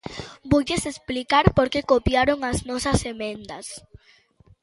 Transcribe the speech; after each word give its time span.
Voulles 0.49 0.83
explicar 0.91 1.45
por 1.57 1.67
que 1.73 1.87
copiaron 1.91 2.39
as 2.51 2.57
nosas 2.69 2.99
emendas. 3.13 3.65